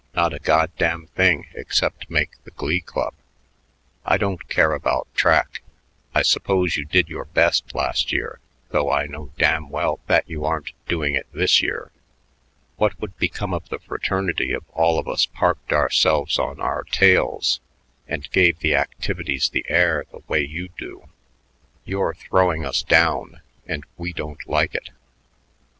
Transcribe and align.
Not 0.15 0.33
a 0.33 0.39
goddamn 0.39 1.05
thing 1.13 1.45
except 1.53 2.09
make 2.09 2.43
the 2.43 2.49
Glee 2.49 2.79
Club. 2.81 3.13
I 4.03 4.17
don't 4.17 4.49
care 4.49 4.73
about 4.73 5.07
track. 5.13 5.61
I 6.15 6.23
suppose 6.23 6.75
you 6.75 6.85
did 6.85 7.07
your 7.07 7.25
best 7.25 7.75
last 7.75 8.11
year, 8.11 8.39
though 8.69 8.91
I 8.91 9.05
know 9.05 9.31
damn 9.37 9.69
well 9.69 9.99
that 10.07 10.27
you 10.27 10.43
aren't 10.43 10.71
doing 10.87 11.13
it 11.13 11.27
this 11.33 11.61
year. 11.61 11.91
What 12.77 12.99
would 12.99 13.15
become 13.19 13.53
of 13.53 13.69
the 13.69 13.77
fraternity 13.77 14.53
if 14.53 14.63
all 14.71 14.97
of 14.97 15.07
us 15.07 15.27
parked 15.27 15.71
ourselves 15.71 16.39
on 16.39 16.59
our 16.59 16.81
tails 16.85 17.59
and 18.07 18.27
gave 18.31 18.57
the 18.57 18.73
activities 18.73 19.49
the 19.49 19.67
air 19.69 20.05
the 20.11 20.23
way 20.27 20.41
you 20.41 20.69
do? 20.79 21.09
You're 21.85 22.15
throwing 22.15 22.65
us 22.65 22.81
down, 22.81 23.41
and 23.67 23.83
we 23.97 24.13
don't 24.13 24.49
like 24.49 24.73
it." 24.73 24.89